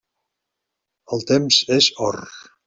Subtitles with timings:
[1.17, 2.19] El temps és or.